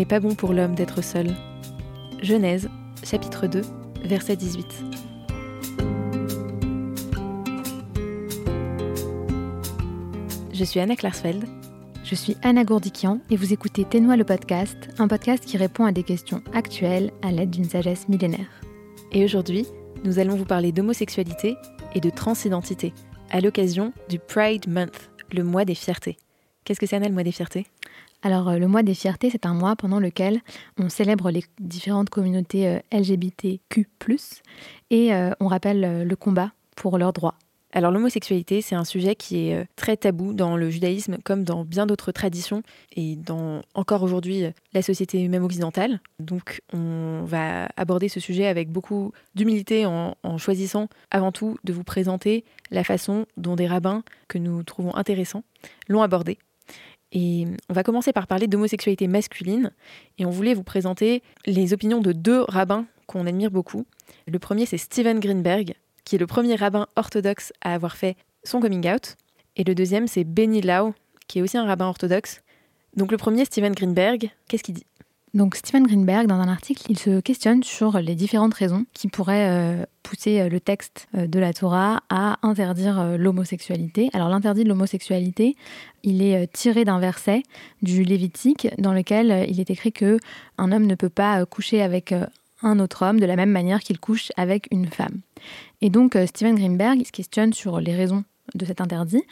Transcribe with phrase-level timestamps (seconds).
[0.00, 1.36] n'est pas bon pour l'homme d'être seul.
[2.22, 2.70] Genèse,
[3.04, 3.60] chapitre 2,
[4.02, 4.64] verset 18.
[10.54, 11.44] Je suis Anna Klarsfeld.
[12.02, 15.92] Je suis Anna Gourdikian et vous écoutez Ténois le podcast, un podcast qui répond à
[15.92, 18.48] des questions actuelles à l'aide d'une sagesse millénaire.
[19.12, 19.66] Et aujourd'hui,
[20.04, 21.58] nous allons vous parler d'homosexualité
[21.94, 22.94] et de transidentité
[23.28, 26.16] à l'occasion du Pride Month, le mois des fiertés.
[26.64, 27.66] Qu'est-ce que c'est Anna le mois des fiertés?
[28.22, 30.40] Alors, euh, le mois des fiertés, c'est un mois pendant lequel
[30.78, 33.88] on célèbre les différentes communautés euh, LGBTQ,
[34.90, 37.34] et euh, on rappelle le combat pour leurs droits.
[37.72, 41.86] Alors l'homosexualité, c'est un sujet qui est très tabou dans le judaïsme comme dans bien
[41.86, 42.64] d'autres traditions
[42.96, 46.00] et dans encore aujourd'hui la société même occidentale.
[46.18, 51.72] Donc on va aborder ce sujet avec beaucoup d'humilité en, en, choisissant avant tout de
[51.72, 55.44] vous présenter la façon dont des rabbins que nous trouvons intéressants
[55.88, 56.38] l'ont abordé.
[57.12, 59.72] Et on va commencer par parler d'homosexualité masculine.
[60.18, 63.86] Et on voulait vous présenter les opinions de deux rabbins qu'on admire beaucoup.
[64.26, 68.60] Le premier, c'est Steven Greenberg, qui est le premier rabbin orthodoxe à avoir fait son
[68.60, 69.16] coming out.
[69.56, 70.94] Et le deuxième, c'est Benny Lau,
[71.26, 72.40] qui est aussi un rabbin orthodoxe.
[72.96, 74.86] Donc le premier, Steven Greenberg, qu'est-ce qu'il dit?
[75.32, 79.48] Donc Stephen Greenberg, dans un article, il se questionne sur les différentes raisons qui pourraient
[79.48, 84.10] euh, pousser euh, le texte euh, de la Torah à interdire l'homosexualité.
[84.12, 85.56] Alors l'interdit de l'homosexualité,
[86.02, 87.44] il est tiré d'un verset
[87.82, 90.18] du Lévitique dans lequel il est écrit que
[90.58, 92.12] un homme ne peut pas coucher avec
[92.62, 95.20] un autre homme de la même manière qu'il couche avec une femme.
[95.80, 98.24] Et donc Stephen Greenberg se questionne sur les raisons
[98.54, 99.22] de cet interdit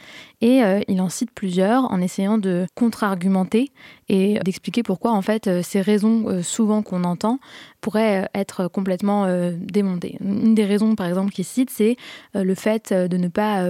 [0.41, 3.71] et euh, il en cite plusieurs en essayant de contre-argumenter
[4.09, 7.41] et d'expliquer pourquoi en fait euh, ces raisons euh, souvent qu'on entend
[7.81, 9.27] pourraient être complètement
[9.61, 10.19] démontées.
[10.21, 11.97] Une des raisons par exemple qu'il cite c'est
[12.35, 13.65] le fait de ne pas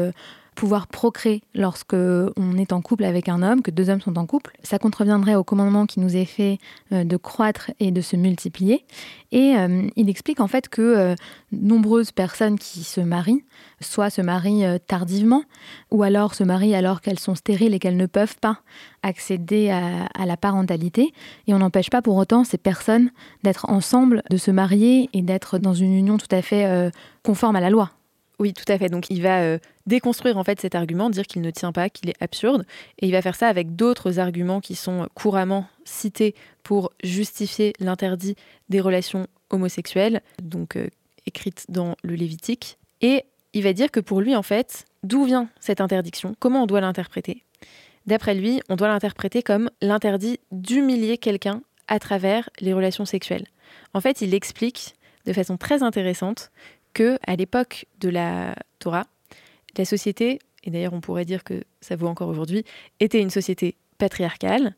[0.59, 4.27] pouvoir procréer lorsque on est en couple avec un homme, que deux hommes sont en
[4.27, 4.57] couple.
[4.65, 6.59] Ça contreviendrait au commandement qui nous est fait
[6.91, 8.85] euh, de croître et de se multiplier.
[9.31, 11.15] Et euh, il explique en fait que euh,
[11.53, 13.45] nombreuses personnes qui se marient,
[13.81, 15.45] soit se marient tardivement,
[15.93, 18.59] ou alors se marient alors qu'elles sont stériles et qu'elles ne peuvent pas
[19.05, 21.13] accéder à, à la parentalité.
[21.47, 23.13] Et on n'empêche pas pour autant ces personnes
[23.45, 26.91] d'être ensemble, de se marier et d'être dans une union tout à fait
[27.23, 27.93] conforme à la loi.
[28.39, 28.89] Oui, tout à fait.
[28.89, 32.09] Donc il va euh, déconstruire en fait cet argument, dire qu'il ne tient pas, qu'il
[32.09, 32.65] est absurde,
[32.99, 38.37] et il va faire ça avec d'autres arguments qui sont couramment cités pour justifier l'interdit
[38.69, 40.89] des relations homosexuelles, donc euh,
[41.27, 42.79] écrites dans le Lévitique.
[43.01, 46.37] Et il va dire que pour lui, en fait, d'où vient cette interdiction?
[46.39, 47.45] Comment on doit l'interpréter?
[48.07, 53.47] D'après lui, on doit l'interpréter comme l'interdit d'humilier quelqu'un à travers les relations sexuelles.
[53.95, 54.95] En fait, il explique
[55.27, 56.51] de façon très intéressante
[56.95, 59.07] que à l'époque de la Torah,
[59.77, 62.65] la société, et d'ailleurs on pourrait dire que ça vaut encore aujourd'hui,
[63.01, 64.75] était une société patriarcale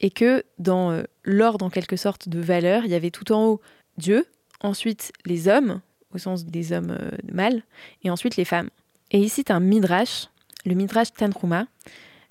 [0.00, 3.46] et que dans euh, l'ordre en quelque sorte de valeurs, il y avait tout en
[3.46, 3.60] haut
[3.96, 4.26] Dieu,
[4.60, 5.80] ensuite les hommes,
[6.14, 7.62] au sens des hommes euh, mâles,
[8.02, 8.70] et ensuite les femmes.
[9.10, 10.28] Et ici, tu un midrash,
[10.64, 11.66] le midrash Tanruma,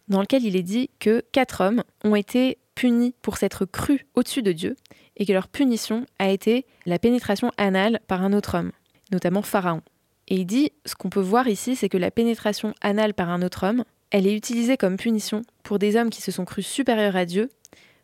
[0.08, 4.44] dans lequel il est dit que quatre hommes ont été punis pour s'être crus au-dessus
[4.44, 4.76] de Dieu
[5.18, 8.72] et que leur punition a été la pénétration anale par un autre homme
[9.12, 9.82] notamment Pharaon.
[10.28, 13.42] Et il dit, ce qu'on peut voir ici, c'est que la pénétration anale par un
[13.42, 17.16] autre homme, elle est utilisée comme punition pour des hommes qui se sont crus supérieurs
[17.16, 17.50] à Dieu.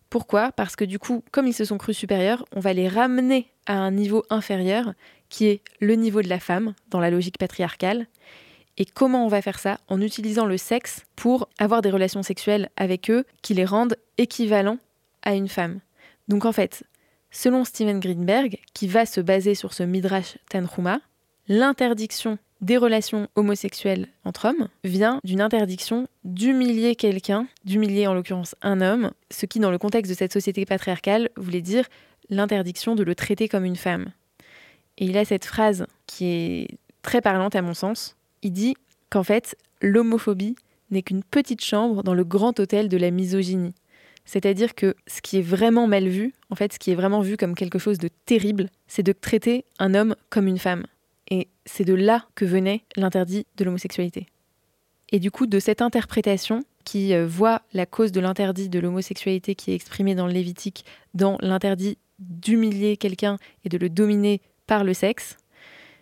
[0.09, 0.51] Pourquoi?
[0.51, 3.73] Parce que du coup, comme ils se sont crus supérieurs, on va les ramener à
[3.73, 4.93] un niveau inférieur,
[5.29, 8.07] qui est le niveau de la femme, dans la logique patriarcale.
[8.77, 9.79] Et comment on va faire ça?
[9.87, 14.79] En utilisant le sexe pour avoir des relations sexuelles avec eux qui les rendent équivalents
[15.23, 15.79] à une femme.
[16.27, 16.83] Donc en fait,
[17.35, 21.01] Selon Steven Greenberg, qui va se baser sur ce Midrash Tanhuma,
[21.47, 28.81] l'interdiction des relations homosexuelles entre hommes vient d'une interdiction d'humilier quelqu'un, d'humilier en l'occurrence un
[28.81, 31.85] homme, ce qui dans le contexte de cette société patriarcale voulait dire
[32.29, 34.11] l'interdiction de le traiter comme une femme.
[34.99, 36.67] Et il a cette phrase qui est
[37.01, 38.15] très parlante à mon sens.
[38.43, 38.75] Il dit
[39.09, 40.55] qu'en fait, l'homophobie
[40.91, 43.73] n'est qu'une petite chambre dans le grand hôtel de la misogynie.
[44.25, 47.37] C'est-à-dire que ce qui est vraiment mal vu, en fait, ce qui est vraiment vu
[47.37, 50.85] comme quelque chose de terrible, c'est de traiter un homme comme une femme.
[51.29, 54.27] Et c'est de là que venait l'interdit de l'homosexualité.
[55.11, 59.55] Et du coup, de cette interprétation qui euh, voit la cause de l'interdit de l'homosexualité
[59.55, 64.83] qui est exprimée dans le Lévitique dans l'interdit d'humilier quelqu'un et de le dominer par
[64.83, 65.37] le sexe,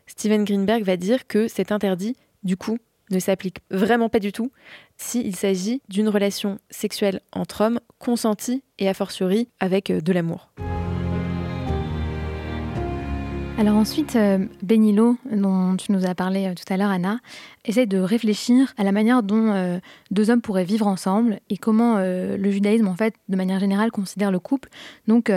[0.07, 2.77] Steven Greenberg va dire que cet interdit, du coup,
[3.13, 4.51] ne s'applique vraiment pas du tout
[4.97, 10.49] s'il s'agit d'une relation sexuelle entre hommes consentie et a fortiori avec euh, de l'amour.
[13.57, 17.19] Alors ensuite, euh, Benilo, dont tu nous as parlé euh, tout à l'heure, Anna,
[17.63, 19.79] essaie de réfléchir à la manière dont
[20.09, 24.31] deux hommes pourraient vivre ensemble et comment le judaïsme, en fait, de manière générale, considère
[24.31, 24.69] le couple.
[25.07, 25.31] Donc,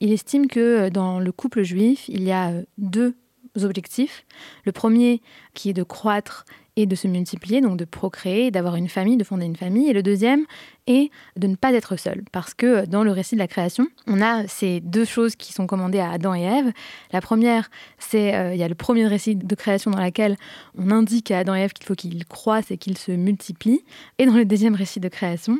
[0.00, 3.14] il estime que dans le couple juif, il y a deux
[3.62, 4.26] objectifs.
[4.66, 5.22] Le premier,
[5.54, 6.44] qui est de croître
[6.76, 9.90] et de se multiplier, donc de procréer, d'avoir une famille, de fonder une famille.
[9.90, 10.46] Et le deuxième
[10.86, 14.22] est de ne pas être seul, parce que dans le récit de la création, on
[14.22, 16.72] a ces deux choses qui sont commandées à Adam et Ève.
[17.12, 20.36] La première, c'est euh, il y a le premier récit de création dans lequel
[20.76, 23.84] on indique à Adam et Ève qu'il faut qu'ils croissent et qu'ils se multiplient.
[24.18, 25.58] Et dans le deuxième récit de création,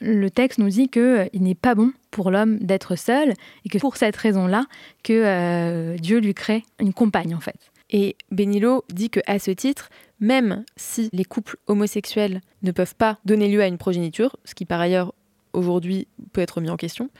[0.00, 3.34] le texte nous dit qu'il euh, il n'est pas bon pour l'homme d'être seul
[3.64, 4.66] et que pour cette raison-là,
[5.02, 7.70] que euh, Dieu lui crée une compagne en fait.
[7.92, 13.18] Et Benilo dit que à ce titre, même si les couples homosexuels ne peuvent pas
[13.24, 15.14] donner lieu à une progéniture, ce qui par ailleurs
[15.52, 17.10] aujourd'hui peut être mis en question,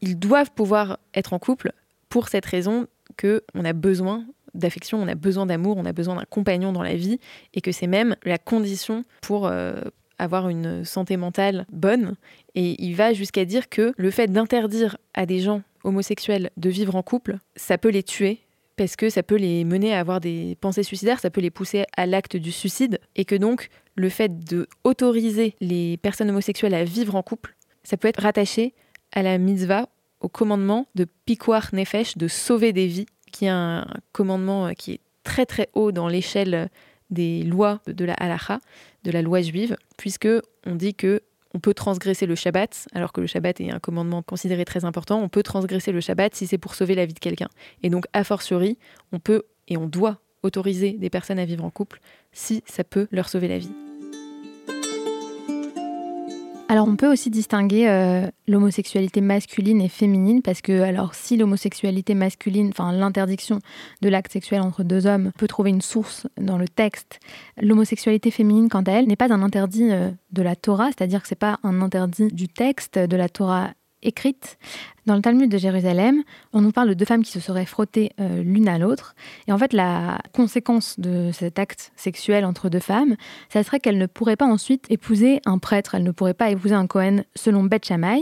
[0.00, 1.72] ils doivent pouvoir être en couple
[2.08, 2.86] pour cette raison
[3.16, 6.82] que on a besoin d'affection, on a besoin d'amour, on a besoin d'un compagnon dans
[6.82, 7.20] la vie
[7.54, 9.80] et que c'est même la condition pour euh,
[10.18, 12.16] avoir une santé mentale bonne.
[12.54, 16.96] Et il va jusqu'à dire que le fait d'interdire à des gens homosexuels de vivre
[16.96, 18.40] en couple, ça peut les tuer
[18.76, 21.84] parce que ça peut les mener à avoir des pensées suicidaires, ça peut les pousser
[21.96, 26.84] à l'acte du suicide, et que donc le fait de autoriser les personnes homosexuelles à
[26.84, 28.74] vivre en couple, ça peut être rattaché
[29.12, 29.88] à la mitzvah,
[30.20, 34.92] au commandement de Pikwar Nefesh, de sauver des vies, qui est un commandement euh, qui
[34.92, 36.68] est très très haut dans l'échelle
[37.10, 38.60] des lois de la halacha,
[39.04, 40.28] de la loi juive, puisque
[40.66, 41.22] on dit que
[41.54, 45.20] on peut transgresser le Shabbat, alors que le Shabbat est un commandement considéré très important.
[45.20, 47.48] On peut transgresser le Shabbat si c'est pour sauver la vie de quelqu'un.
[47.82, 48.78] Et donc, a fortiori,
[49.12, 52.00] on peut et on doit autoriser des personnes à vivre en couple
[52.32, 53.91] si ça peut leur sauver la vie.
[56.72, 62.14] Alors on peut aussi distinguer euh, l'homosexualité masculine et féminine parce que alors si l'homosexualité
[62.14, 63.58] masculine, enfin l'interdiction
[64.00, 67.20] de l'acte sexuel entre deux hommes peut trouver une source dans le texte,
[67.60, 71.28] l'homosexualité féminine quant à elle n'est pas un interdit euh, de la Torah, c'est-à-dire que
[71.28, 74.58] c'est pas un interdit du texte de la Torah écrite.
[75.04, 76.22] Dans le Talmud de Jérusalem,
[76.52, 79.16] on nous parle de deux femmes qui se seraient frottées euh, l'une à l'autre.
[79.48, 83.16] Et en fait, la conséquence de cet acte sexuel entre deux femmes,
[83.48, 85.96] ça serait qu'elles ne pourraient pas ensuite épouser un prêtre.
[85.96, 88.20] Elles ne pourraient pas épouser un Cohen selon Beth Shammai.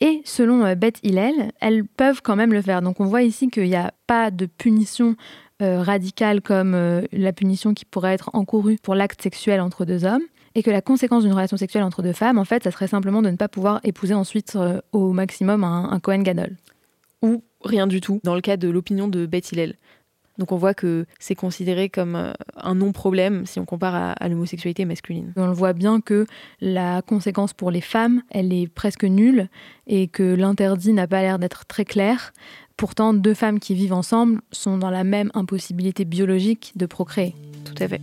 [0.00, 2.82] Et selon euh, Beth Hillel, elles peuvent quand même le faire.
[2.82, 5.16] Donc on voit ici qu'il n'y a pas de punition
[5.62, 6.76] euh, radicale comme
[7.10, 10.22] la punition qui pourrait être encourue pour l'acte sexuel entre deux hommes
[10.58, 13.22] et que la conséquence d'une relation sexuelle entre deux femmes, en fait, ça serait simplement
[13.22, 16.56] de ne pas pouvoir épouser ensuite euh, au maximum un, Cohen Gadol.
[17.22, 19.76] Ou rien du tout, dans le cas de l'opinion de Beth Hillel.
[20.36, 24.84] Donc on voit que c'est considéré comme euh, un non-problème si on compare à, l'homosexualité
[24.84, 25.32] masculine.
[25.36, 26.26] On le voit bien que
[26.60, 29.48] la conséquence pour les femmes, elle est presque nulle
[29.86, 32.32] et que l'interdit n'a pas l'air d'être très clair.
[32.76, 37.36] Pourtant, deux femmes qui vivent ensemble sont dans la même impossibilité biologique de procréer.
[37.64, 38.00] Tout à fait.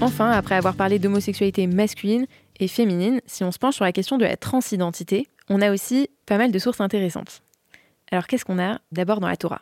[0.00, 2.26] Enfin, après avoir parlé d'homosexualité masculine
[2.60, 6.08] et féminine, si on se penche sur la question de la transidentité, on a aussi
[6.24, 7.42] pas mal de sources intéressantes.
[8.12, 9.60] Alors qu'est-ce qu'on a d'abord dans la Torah?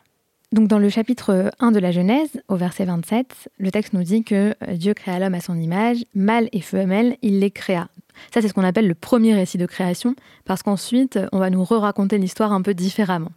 [0.51, 4.23] Donc dans le chapitre 1 de la Genèse, au verset 27, le texte nous dit
[4.23, 7.89] que Dieu créa l'homme à son image, mâle et femelle, il les créa.
[8.31, 11.63] Ça c'est ce qu'on appelle le premier récit de création, parce qu'ensuite on va nous
[11.63, 13.31] re-raconter l'histoire un peu différemment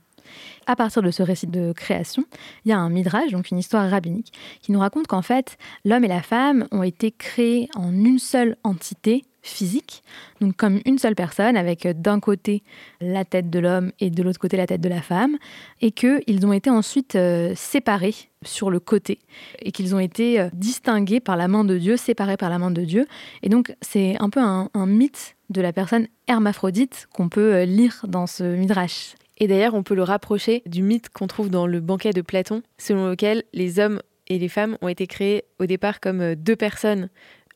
[0.66, 2.24] à partir de ce récit de création,
[2.64, 4.32] il y a un midrash, donc une histoire rabbinique,
[4.62, 8.56] qui nous raconte qu'en fait, l'homme et la femme ont été créés en une seule
[8.64, 10.02] entité physique,
[10.40, 12.62] donc comme une seule personne, avec d'un côté
[13.00, 15.38] la tête de l'homme et de l'autre côté la tête de la femme,
[15.80, 19.18] et qu'ils ont été ensuite euh, séparés sur le côté,
[19.60, 22.70] et qu'ils ont été euh, distingués par la main de Dieu, séparés par la main
[22.70, 23.06] de Dieu.
[23.42, 28.04] Et donc c'est un peu un, mythe de la personne hermaphrodite qu'on peut euh, lire
[28.08, 29.14] dans ce midrash.
[29.40, 32.62] Et d'ailleurs, on peut le rapprocher du mythe qu'on trouve dans le banquet de Platon,
[32.76, 36.56] selon lequel les hommes et les femmes ont été créés au départ comme euh, deux
[36.56, 37.08] personnes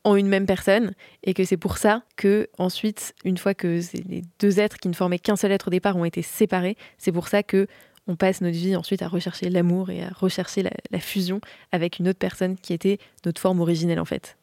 [0.03, 4.21] en une même personne, et que c'est pour ça que ensuite, une fois que les
[4.39, 7.27] deux êtres qui ne formaient qu'un seul être au départ ont été séparés, c'est pour
[7.27, 7.65] ça que
[8.07, 11.97] on passe notre vie ensuite à rechercher l'amour et à rechercher la, la, fusion avec
[11.97, 14.37] une autre personne qui était notre forme originelle en fait.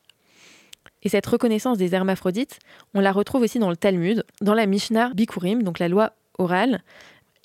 [1.04, 2.58] Et cette reconnaissance des hermaphrodites,
[2.94, 6.82] on la retrouve aussi dans le Talmud, dans la Mishnah Bikurim, donc la loi orale,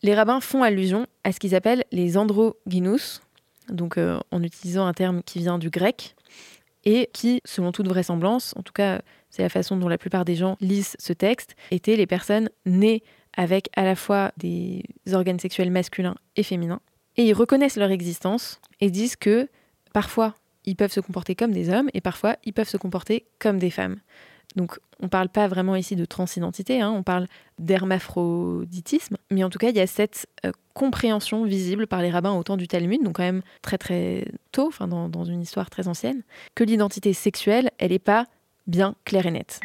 [0.04, 3.20] les rabbins font allusion à ce qu'ils appellent les androgynous,
[3.70, 6.16] donc euh, en utilisant un terme qui vient du grec,
[6.86, 10.36] et qui, selon toute vraisemblance, en tout cas c'est la façon dont la plupart des
[10.36, 13.04] gens lisent ce texte, étaient les personnes nées
[13.36, 16.80] avec à la fois des organes sexuels masculins et féminins.
[17.18, 19.50] Et ils reconnaissent leur existence et disent que
[19.94, 20.34] parfois
[20.66, 23.70] ils peuvent se comporter comme des hommes et parfois ils peuvent se comporter comme des
[23.70, 23.98] femmes.
[24.56, 27.27] Donc on ne parle pas vraiment ici de transidentité, hein, on parle
[27.60, 32.34] d'hermaphroditisme, mais en tout cas il y a cette euh, compréhension visible par les rabbins
[32.34, 35.70] au temps du Talmud, donc quand même très très tôt, enfin dans, dans une histoire
[35.70, 36.24] très ancienne,
[36.56, 38.25] que l'identité sexuelle, elle n'est pas
[38.66, 39.60] bien claire et nette.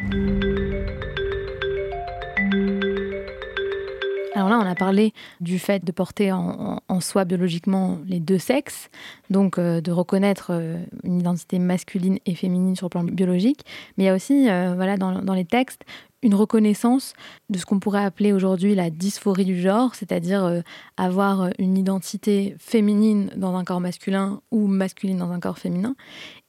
[4.34, 8.88] Alors là, on a parlé du fait de porter en, soi biologiquement les deux sexes,
[9.28, 13.64] donc euh, de reconnaître euh, une identité masculine et féminine sur le plan biologique,
[13.96, 15.82] mais il y a aussi, euh, voilà, dans, les textes,
[16.22, 17.14] une reconnaissance
[17.50, 20.62] de ce qu'on pourrait appeler aujourd'hui la dysphorie du genre, c'est-à-dire
[20.96, 25.96] avoir une identité féminine dans un corps masculin ou masculine dans un corps féminin.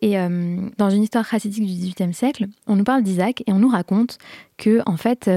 [0.02, 0.14] Et
[0.78, 4.20] dans une histoire chassidique du XVIIIe siècle, on nous parle d'Isaac et on nous raconte
[4.58, 5.28] que, en fait,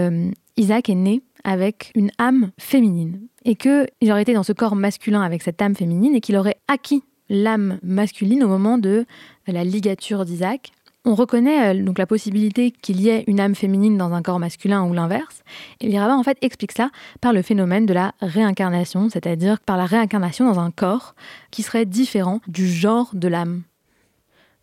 [0.58, 5.22] Isaac est né avec une âme féminine et qu'il aurait été dans ce corps masculin
[5.22, 9.06] avec cette âme féminine et qu'il aurait acquis l'âme masculine au moment de
[9.46, 10.72] la ligature d'Isaac.
[11.04, 14.40] On reconnaît euh, donc la possibilité qu'il y ait une âme féminine dans un corps
[14.40, 15.44] masculin ou l'inverse.
[15.80, 16.36] Et les rabbins en fait
[16.76, 21.14] ça par le phénomène de la réincarnation, c'est-à-dire par la réincarnation dans un corps
[21.52, 23.62] qui serait différent du genre de l'âme.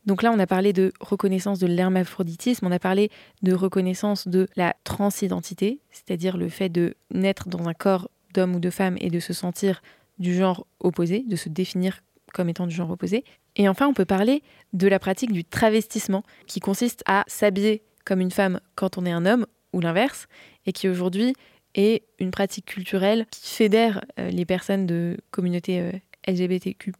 [0.06, 3.10] Donc là, on a parlé de reconnaissance de l'hermaphroditisme, on a parlé
[3.42, 8.60] de reconnaissance de la transidentité, c'est-à-dire le fait de naître dans un corps d'homme ou
[8.60, 9.82] de femme et de se sentir
[10.20, 12.02] du genre opposé, de se définir
[12.34, 13.24] comme étant du genre opposé.
[13.56, 14.44] Et enfin, on peut parler
[14.74, 19.12] de la pratique du travestissement, qui consiste à s'habiller comme une femme quand on est
[19.12, 20.28] un homme, ou l'inverse,
[20.66, 21.34] et qui aujourd'hui
[21.76, 25.92] est une pratique culturelle qui fédère euh, les personnes de communauté euh,
[26.28, 26.94] LGBTQ,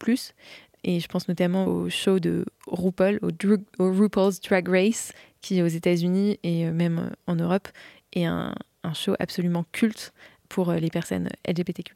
[0.84, 6.38] et je pense notamment au show de RuPaul, au, RuPaul's Drag Race, qui aux États-Unis
[6.42, 7.68] et euh, même en Europe
[8.12, 8.54] est un,
[8.94, 10.12] show absolument culte
[10.50, 11.94] pour euh, les personnes LGBTQ+.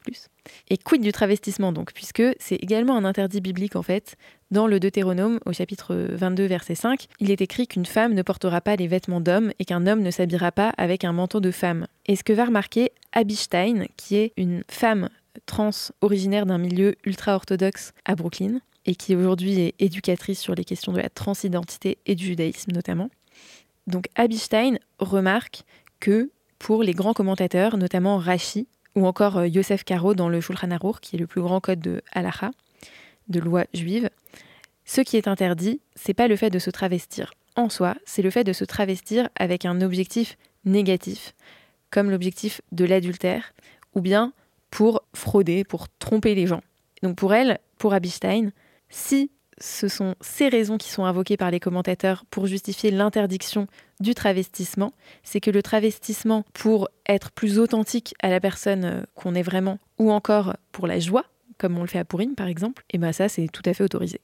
[0.70, 4.16] Et quid du travestissement donc, puisque c'est également un interdit biblique en fait.
[4.50, 8.62] Dans le Deutéronome, au chapitre 22, verset 5, il est écrit qu'une femme ne portera
[8.62, 11.86] pas les vêtements d'homme et qu'un homme ne s'habillera pas avec un manteau de femme.
[12.06, 15.10] Et ce que va remarquer Abby Stein, qui est une femme
[15.46, 15.70] trans
[16.00, 20.98] originaire d'un milieu ultra-orthodoxe à Brooklyn, et qui aujourd'hui est éducatrice sur les questions de
[20.98, 23.10] la transidentité et du judaïsme notamment.
[23.86, 25.64] Donc Abby Stein remarque
[26.00, 30.70] que pour les grands commentateurs, notamment Rashi ou encore euh, Yosef Karo dans le Shulchan
[30.70, 32.50] Aruch, qui est le plus grand code de halacha,
[33.28, 34.08] de loi juive,
[34.86, 38.30] ce qui est interdit, c'est pas le fait de se travestir en soi, c'est le
[38.30, 41.34] fait de se travestir avec un objectif négatif,
[41.90, 43.52] comme l'objectif de l'adultère,
[43.94, 44.32] ou bien
[44.70, 46.62] pour frauder, pour tromper les gens.
[47.02, 48.50] Donc pour elle, pour Abby Stein,
[48.90, 49.30] si
[49.60, 53.66] ce sont ces raisons qui sont invoquées par les commentateurs pour justifier l'interdiction
[54.00, 54.92] du travestissement,
[55.22, 59.78] c'est que le travestissement, pour être plus authentique à la personne euh, qu'on est vraiment,
[59.98, 61.24] ou encore pour la joie,
[61.58, 63.82] comme on le fait à Pourim par exemple, et bien ça c'est tout à fait
[63.82, 64.20] autorisé.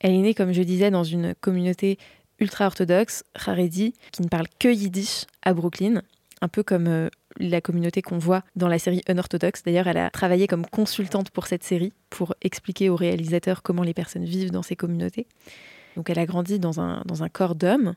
[0.00, 1.98] Elle est née, comme je disais, dans une communauté
[2.38, 6.02] ultra-orthodoxe, Haredi, qui ne parle que yiddish à Brooklyn,
[6.40, 7.08] un peu comme euh,
[7.38, 9.62] la communauté qu'on voit dans la série Unorthodox.
[9.62, 13.94] D'ailleurs, elle a travaillé comme consultante pour cette série pour expliquer aux réalisateurs comment les
[13.94, 15.26] personnes vivent dans ces communautés.
[15.96, 17.94] Donc elle a grandi dans un, dans un corps d'homme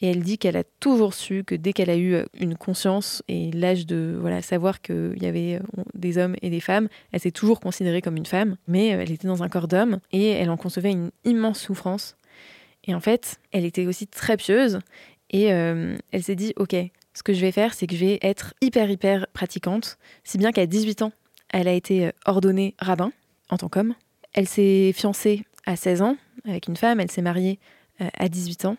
[0.00, 3.22] et elle dit qu'elle a toujours su que dès qu'elle a eu euh, une conscience
[3.28, 7.20] et l'âge de voilà savoir qu'il y avait euh, des hommes et des femmes, elle
[7.20, 10.50] s'est toujours considérée comme une femme, mais elle était dans un corps d'homme et elle
[10.50, 12.16] en concevait une immense souffrance.
[12.84, 14.80] Et en fait, elle était aussi très pieuse
[15.30, 16.74] et elle s'est dit, ok,
[17.14, 20.52] ce que je vais faire, c'est que je vais être hyper, hyper pratiquante, si bien
[20.52, 21.12] qu'à 18 ans,
[21.50, 23.12] elle a été euh, ordonnée rabbin
[23.50, 23.94] en tant qu'homme.
[24.32, 26.16] Elle s'est fiancée à 16 ans
[26.46, 27.58] avec une femme, elle s'est mariée
[28.00, 28.76] euh, à 18 ans.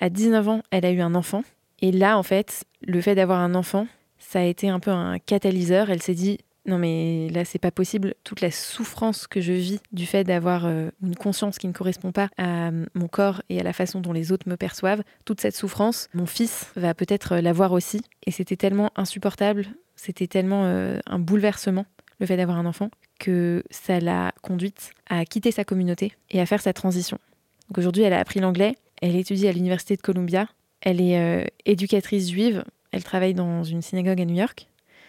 [0.00, 1.44] À 19 ans, elle a eu un enfant.
[1.80, 3.86] Et là, en fait, le fait d'avoir un enfant,
[4.18, 5.90] ça a été un peu un catalyseur.
[5.90, 9.80] Elle s'est dit, non mais là c'est pas possible, toute la souffrance que je vis
[9.92, 13.60] du fait d'avoir euh, une conscience qui ne correspond pas à euh, mon corps et
[13.60, 17.32] à la façon dont les autres me perçoivent, toute cette souffrance, mon fils va peut-être
[17.32, 18.02] euh, la voir aussi.
[18.26, 19.66] Et c'était tellement insupportable,
[19.96, 21.86] c'était tellement un bouleversement
[22.18, 26.46] le fait d'avoir un enfant que ça l'a conduite à quitter sa communauté et à
[26.46, 27.18] faire sa transition.
[27.68, 30.46] Donc aujourd'hui elle a appris l'anglais, elle étudie à l'université de Columbia,
[30.80, 34.68] elle est éducatrice juive, elle travaille dans une synagogue à New York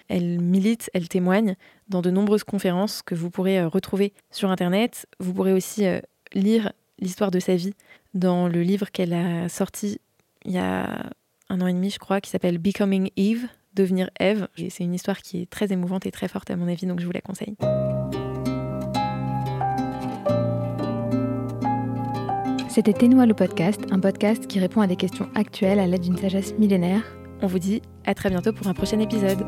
[0.09, 1.55] elle milite, elle témoigne
[1.87, 5.05] dans de nombreuses conférences que vous pourrez euh, retrouver sur Internet.
[5.19, 5.99] Vous pourrez aussi euh,
[6.33, 7.73] lire l'histoire de sa vie
[8.13, 9.99] dans le livre qu'elle a sorti
[10.45, 11.09] il y a
[11.49, 14.47] un an et demi, je crois, qui s'appelle Becoming Eve, devenir Eve.
[14.57, 17.05] C'est une histoire qui est très émouvante et très forte à mon avis, donc je
[17.05, 17.55] vous la conseille.
[22.69, 26.17] C'était Ténois le podcast, un podcast qui répond à des questions actuelles à l'aide d'une
[26.17, 27.03] sagesse millénaire.
[27.41, 29.45] On vous dit à très bientôt pour un prochain épisode.